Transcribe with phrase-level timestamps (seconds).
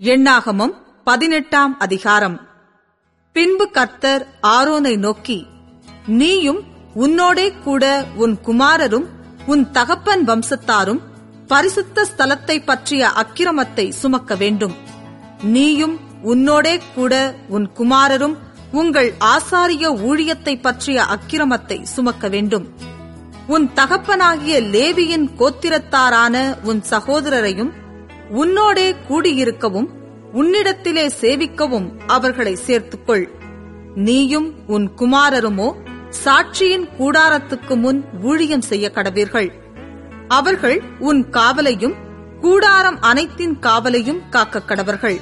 [0.00, 0.74] எண்ணாகமம்
[1.04, 2.36] பதினெட்டாம் அதிகாரம்.
[3.32, 5.46] பின்பு கர்த்தர் ஆரோனை நோக்கி
[6.06, 6.60] நீயும்
[6.94, 9.04] உன்னோடே கூட உன் குமாரரும்
[9.46, 11.00] உன் தகப்பன் வம்சத்தாரும்
[11.46, 14.74] பரிசுத்த ஸ்தலத்தை பற்றிய அக்கிரமத்தை சுமக்க வேண்டும்.
[15.42, 18.36] நீயும் உன்னோடே கூட உன் குமாரரும்
[18.72, 22.66] உங்கள் ஆசாரிய ஊழியத்தை பற்றிய அக்கிரமத்தை சுமக்க வேண்டும்.
[23.46, 27.72] உன் தகப்பனாகிய லேவியின் கோத்திரத்தாரான உன் சகோதரரையும்
[28.30, 29.88] உன்னோடே கூடியிருக்கவும்
[30.34, 33.28] உன்னிடத்திலே சேவிக்கவும் அவர்களை சேர்த்துக்கொள்.
[33.94, 35.74] நீயும் உன் குமாரருமோ
[36.24, 39.50] சாட்சியின் கூடாரத்துக்கு முன் ஊழியம் செய்ய கடவீர்கள்
[40.28, 41.94] அவர்கள் உன் காவலையும்
[42.40, 45.20] கூடாரம் அனைத்தின் காவலையும் காக்க கடவர்கள்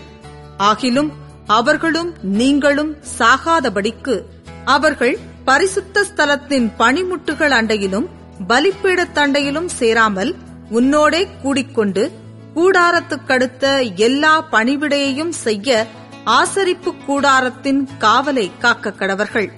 [0.58, 1.10] ஆகிலும்
[1.46, 4.22] அவர்களும் நீங்களும் சாகாதபடிக்கு
[4.64, 8.08] அவர்கள் பரிசுத்த ஸ்தலத்தின் பணிமுட்டுகள் அண்டையிலும்
[8.48, 10.34] பலிப்பீடத் தண்டையிலும் சேராமல்
[10.70, 12.12] உன்னோடே கூடிக்கொண்டு
[12.58, 15.86] கூடாரத்துக்கடுத்த எல்லா பணிவிடையையும் செய்ய
[16.24, 19.48] ஆசரிப்பு கூடாரத்தின் காவலை காக்க கடவர்கள்.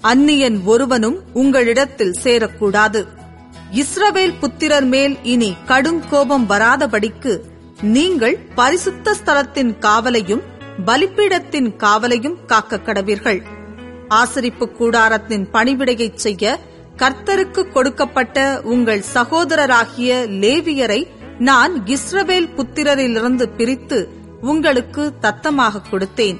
[0.00, 3.06] அந்நியன் ஒருவனும் உங்களிடத்தில் சேரக்கூடாது.
[3.74, 7.38] இஸ்ரவேல் புத்திரர் மேல் இனி கடுங்கோபம் வராதபடிக்கு
[7.82, 10.42] நீங்கள் பரிசுத்த ஸ்தலத்தின் காவலையும்
[10.86, 13.40] பலிப்பீடத்தின் காவலையும் காக்க கடவீர்கள்.
[14.08, 16.58] ஆசரிப்பு கூடாரத்தின் பணிவிடையைச் செய்ய
[16.96, 20.10] கர்த்தருக்கு கொடுக்கப்பட்ட உங்கள் சகோதரராகிய
[20.42, 21.06] லேவியரை
[21.48, 24.08] நான் இஸ்ரவேல் புத்திரரிலிருந்து பிரித்து
[24.40, 26.38] உங்களுக்கு தத்தமாக கொடுத்தேன்.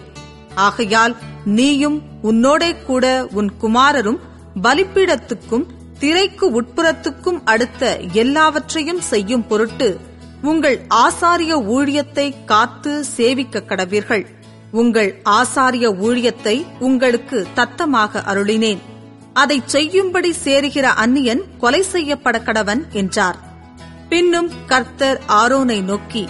[0.54, 4.18] ஆகையால் நீயும் உன்னோடே கூட உன் குமாரரும்
[4.62, 5.66] பலிப்பீடத்துக்கும்
[5.98, 9.98] திரைக்கு உட்புறத்துக்கும் அடுத்த எல்லாவற்றையும் செய்யும் பொருட்டு
[10.42, 14.26] உங்கள் ஆசாரிய ஊழியத்தை காத்து சேவிக்க கடவீர்கள்.
[14.70, 18.78] உங்கள் ஆசாரிய ஊழியத்தை உங்களுக்கு தத்தமாக அருளினேன்.
[19.32, 23.49] அதைச் செய்யும்படி சேருகிற அந்நியன் கொலை செய்யப்பட கடவன் என்றார்.
[24.10, 26.28] பின்னும் கர்த்தர் ஆரோனை நோக்கி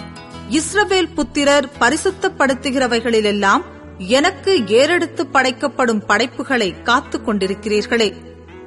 [0.49, 3.61] இஸ்ரவேல் புத்திரர் பரிசுத்தப்படுத்துகிறவைகளிலெல்லாம்
[3.97, 8.13] எனக்கு ஏறெடுத்து படைக்கப்படும் படைப்புகளை காத்துக் கொண்டிருக்கிறீர்களே.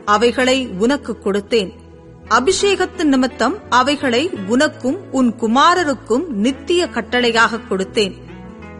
[0.04, 1.70] அவைகளை உனக்கு கொடுத்தேன்.
[2.28, 8.14] அபிஷேகத்து நிமித்தம் அவைகளை உனக்கும் உன் குமாரருக்கும் நித்திய கட்டளையாக கொடுத்தேன்.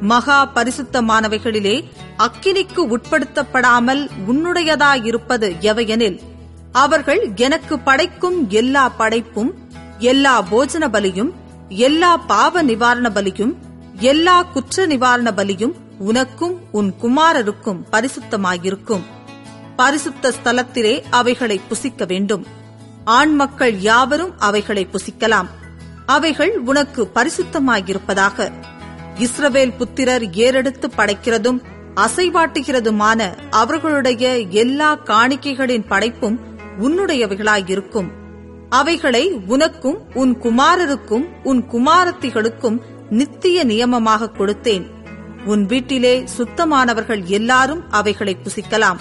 [0.01, 1.85] மகா பரிசுத்தமானவைகளிலே
[2.19, 6.19] அக்கினிக்கு உட்படுத்தப்படாமல் உன்னுடையதாயிருப்பது எவையெனில்
[6.73, 9.63] அவர்கள் எனக்கு படைக்கும் எல்லா படைப்பும்
[9.99, 11.35] எல்லா போஜன பலியும்
[11.69, 13.57] எல்லா பாவ நிவாரண பலியும்
[13.95, 19.01] எல்லா குற்ற நிவாரண பலியும் உனக்கும் உன் குமாரருக்கும் பரிசுத்தமாயிருக்கும்.
[19.77, 22.47] பரிசுத்த ஸ்தலத்திலே அவைகளை புசிக்க வேண்டும்.
[23.05, 25.47] ஆண் மக்கள் யாவரும் அவைகளை புசிக்கலாம்.
[26.07, 28.53] அவைகள் உனக்கு பரிசுத்தமாயிருப்பதாக.
[29.19, 31.61] இஸ்ரவேல் புத்திரர் ஏறெடுத்து படைக்கிறதும்
[31.97, 36.41] அசைவாட்டுகிறதுமான அவர்களுடைய எல்லா காணிக்கைகளின் படைப்பும்
[36.81, 38.09] உன்னுடையவைகளாயிருக்கும்.
[38.69, 42.81] அவைகளை உனக்கும் உன் குமாரருக்கும் உன் குமாரத்திகளுக்கும்
[43.11, 44.91] நித்திய நியமமாக கொடுத்தேன்.
[45.45, 48.97] உன் வீட்டிலே சுத்தமானவர்கள் எல்லாரும் அவைகளை புசிக்கலாம்.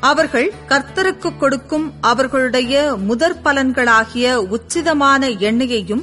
[0.00, 6.02] அவர்கள் கர்த்தருக்கு கொடுக்கும் அவர்களுடைய முதற் பலன்களாகிய உச்சிதமான எண்ணெயையும்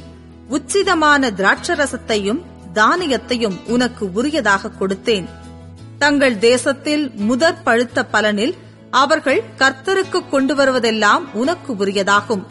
[0.50, 2.40] உச்சிதமான திராட்சரசத்தையும்
[2.74, 5.24] தானியத்தையும் உனக்கு உரியதாக கொடுத்தேன்.
[5.98, 8.54] தங்கள் தேசத்தில் முதற் பழுத்த பலனில்
[8.90, 12.42] அவர்கள் கர்த்தருக்கு கொண்டு வருவதெல்லாம் உனக்கு உரியதாகும்.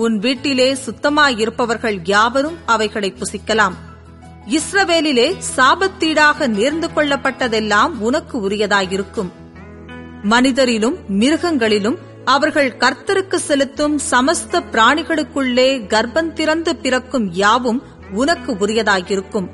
[0.00, 3.72] உன் வீட்டிலே சுத்தமாயிருப்பவர்கள் யாவரும் அவைகளை புசிக்கலாம்.
[4.48, 9.30] இஸ்ரவேலிலே சாபத்தீடாக நேர்ந்து கொள்ளப்பட்டதெல்லாம் உனக்கு உரியதாயிருக்கும்.
[10.22, 17.82] மனிதரிலும் மிருகங்களிலும் அவர்கள் கர்த்தருக்கு செலுத்தும் சமஸ்த பிராணிகளுக்குள்ளே கர்ப்பந்திறந்து பிறக்கும் யாவும்
[18.12, 19.48] உனக்கு உரியதாயிருக்கும்.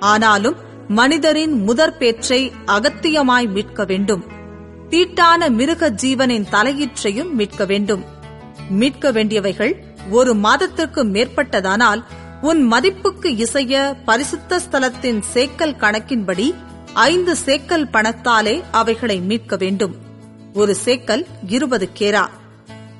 [0.00, 0.56] ஆனாலும்
[0.88, 4.24] மனிதரின் முதற் பேற்றை அகத்தியமாய் மீட்க வேண்டும்.
[4.88, 8.11] தீட்டான மிருக ஜீவனின் தலையீற்றையும் மீட்க வேண்டும்.
[8.72, 9.72] மீட்க வேண்டியவைகள்
[10.10, 12.02] ஒரு மாதத்திற்கு மேற்பட்டதானால்
[12.40, 16.54] உன் மதிப்புக்கு இசைய பரிசுத்த ஸ்தலத்தின் சேக்கல் கணக்கின்படி
[16.92, 19.94] ஐந்து சேக்கல் பணத்தாலே அவைகளை மீட்க வேண்டும்.
[20.54, 22.28] ஒரு சேக்கல் இருபது கேரா.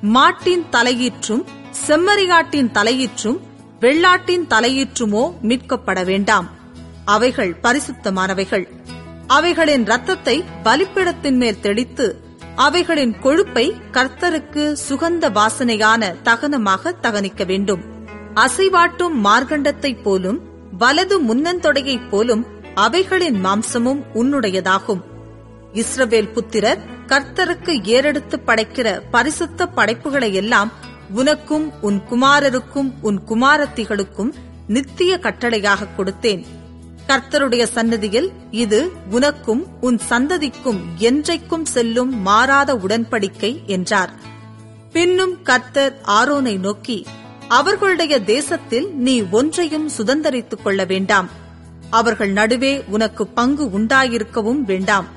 [0.01, 1.43] மாட்டின் தலையீற்றும்
[1.87, 3.39] செம்மறியாட்டின் தலையீற்றும்
[3.79, 6.49] வெள்ளாட்டின் தலையீற்றுமோ மீட்கப்பட வேண்டாம்.
[7.05, 8.67] அவைகள் பரிசுத்தமானவைகள்.
[9.27, 12.07] அவைகளின் ரத்தத்தை பலிப்பிடத்தின் மேல் தெளித்து
[12.55, 17.81] அவைகளின் கொழுப்பை கர்த்தருக்கு சுகந்த வாசனையான தகனமாக தகனிக்க வேண்டும்.
[18.35, 20.39] அசைவாட்டும் மார்க்கண்டத்தைப் போலும்
[20.77, 22.45] வலது முன்னந்தொடையைப் போலும்
[22.75, 25.01] அவைகளின் மாம்சமும் உன்னுடையதாகும்.
[25.73, 30.71] இஸ்ரவேல் புத்திரர் கர்த்தருக்கு ஏறெடுத்து படைக்கிற பரிசுத்த படைப்புகளை எல்லாம்
[31.09, 34.33] உனக்கும் உன் குமாரருக்கும் உன் குமாரத்திகளுக்கும்
[34.67, 36.45] நித்திய கட்டளையாக கொடுத்தேன்.
[37.07, 44.13] கர்த்தருடைய சன்னதியில் இது உனக்கும் உன் சந்ததிக்கும் என்றைக்கும் செல்லும் மாறாத உடன்படிக்கை என்றார்.
[44.91, 47.05] பின்னும் கர்த்தர் ஆரோனை நோக்கி
[47.47, 51.29] அவர்களுடைய தேசத்தில் நீ ஒன்றையும் சுதந்தரித்துக் கொள்ள வேண்டாம்.
[51.89, 55.07] அவர்கள் நடுவே உனக்கு பங்கு உண்டாயிருக்கவும் வேண்டாம்.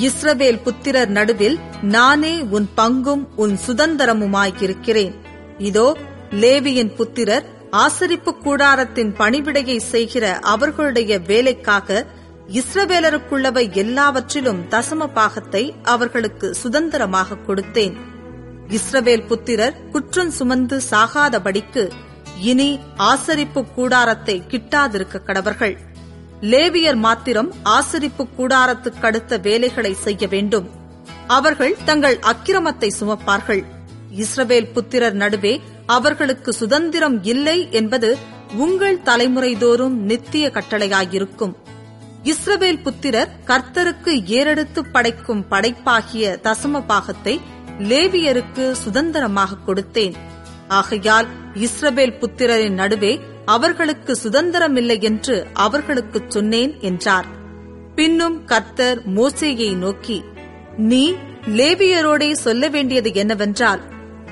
[0.00, 5.14] இஸ்ரவேல் புத்திரர் நடுவில் நானே உன் பங்கும் உன் சுதந்திரமுமாயிருக்கிறேன்.
[5.58, 5.96] இதோ
[6.30, 12.06] லேவியின் புத்திரர் ஆசரிப்பு கூடாரத்தின் பணிவிடையை செய்கிற அவர்களுடைய வேலைக்காக
[12.58, 17.96] இஸ்ரவேலருக்குள்ளவை எல்லாவற்றிலும் தசம பாகத்தை அவர்களுக்கு சுதந்திரமாக கொடுத்தேன்.
[18.68, 21.84] இஸ்ரவேல் புத்திரர் குற்றம் சுமந்து சாகாதபடிக்கு
[22.40, 25.76] இனி ஆசரிப்பு கூடாரத்தை கிட்டாதிருக்க கடவர்கள்.
[26.52, 30.66] லேவியர் மாத்திரம் ஆசரிப்பு கூடாரத்துக்கடுத்த வேலைகளை செய்ய வேண்டும்.
[31.26, 33.62] அவர்கள் தங்கள் அக்கிரமத்தை சுமப்பார்கள்.
[34.22, 35.54] இஸ்ரவேல் புத்திரர் நடுவே
[35.86, 38.16] அவர்களுக்கு சுதந்திரம் இல்லை என்பது
[38.56, 41.54] உங்கள் தலைமுறைதோறும் நித்திய கட்டளையாயிருக்கும்.
[42.22, 47.40] இஸ்ரவேல் புத்திரர் கர்த்தருக்கு ஏறெடுத்து படைக்கும் படைப்பாகிய தசம பாகத்தை
[47.78, 50.14] லேவியருக்கு சுதந்திரமாக கொடுத்தேன்.
[50.68, 57.26] ஆகையால் இஸ்ரவேல் புத்திரரின் நடுவே அவர்களுக்கு சுதந்திரமில்லை என்று அவர்களுக்கு சொன்னேன் என்றார்.
[57.94, 60.24] பின்னும் கர்த்தர் மோசேயை நோக்கி
[60.76, 61.14] நீ
[61.46, 63.80] லேவியரோடே சொல்ல வேண்டியது என்னவென்றால்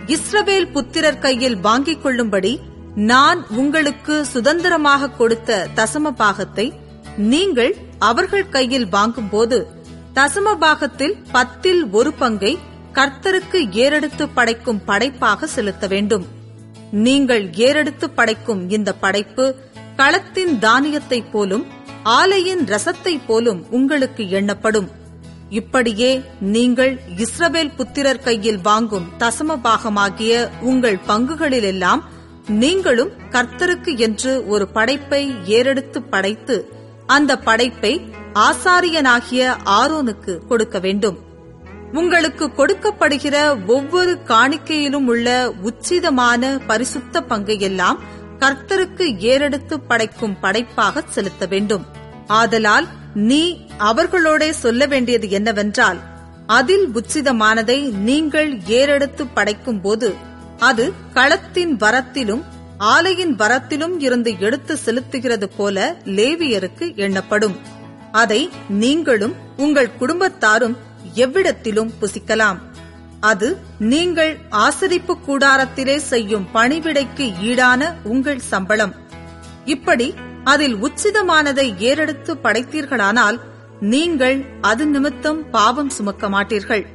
[0.06, 2.60] இஸ்ரவேல் புத்திரர் கையில் வாங்கிக் கொள்ளும்படி
[2.94, 6.72] நான் உங்களுக்கு சுதந்திரமாக கொடுத்த தசம பாகத்தை
[7.16, 9.66] நீங்கள் அவர்கள் கையில் வாங்கும்போது
[10.14, 12.58] தசம பாகத்தில் பத்தில் ஒரு பங்கை
[12.92, 16.26] கர்த்தருக்கு ஏறெடுத்து படைக்கும் படைப்பாக செலுத்த வேண்டும்.
[16.92, 19.56] நீங்கள் ஏறெடுத்து படைக்கும் இந்த படைப்பு
[19.96, 21.66] களத்தின் தானியத்தைப் போலும்
[22.04, 24.90] ஆலையின் ரசத்தைப் போலும் உங்களுக்கு எண்ணப்படும்.
[25.50, 32.00] இப்படியே நீங்கள் இஸ்ரவேல் புத்திரர் கையில் வாங்கும் தசம பாகமாகிய உங்கள் பங்குகளிலெல்லாம்
[32.46, 36.72] நீங்களும் கர்த்தருக்கு என்று ஒரு படைப்பை ஏறெடுத்து படைத்து
[37.06, 41.18] அந்த படைப்பை ஆசாரியனாகிய ஆரோனுக்கு கொடுக்க வேண்டும்.
[41.92, 47.98] உங்களுக்கு கொடுக்கப்படுகிற ஒவ்வொரு காணிக்கையிலும் உள்ள உச்சிதமான பரிசுத்த பங்கையெல்லாம்
[48.38, 51.84] கர்த்தருக்கு ஏறெடுத்து படைக்கும் படைப்பாக செலுத்த வேண்டும்.
[52.26, 55.98] ஆதலால் நீ அவர்களோட சொல்ல வேண்டியது என்னவென்றால்
[56.46, 60.14] அதில் உச்சிதமானதை நீங்கள் ஏறெடுத்து படைக்கும் போது
[60.58, 62.42] அது களத்தின் வரத்திலும்
[62.78, 67.56] ஆலையின் வரத்திலும் இருந்து எடுத்து செலுத்துகிறது போல லேவியருக்கு எண்ணப்படும்.
[68.12, 70.76] அதை நீங்களும் உங்கள் குடும்பத்தாரும்
[71.14, 72.56] எவ்விடத்திலும் புசிக்கலாம்.
[73.20, 78.94] அது நீங்கள் ஆசரிப்பு கூடாரத்திலே செய்யும் பணிவிடைக்கு ஈடான உங்கள் சம்பளம்.
[79.64, 80.14] இப்படி
[80.44, 83.40] அதில் உச்சிதமானதை ஏறெடுத்து படைத்தீர்களானால்
[83.80, 86.86] நீங்கள் அது நிமித்தம் பாவம் சுமக்க மாட்டீர்கள்.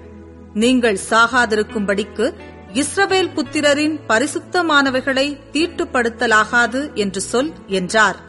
[0.54, 2.34] நீங்கள் சாகாதிருக்கும்படிக்கு
[2.74, 8.29] இஸ்ரவேல் புத்திரரின் பரிசுத்தமானவைகளை தீட்டுப்படுத்தலாகாது என்று சொல் என்றார்.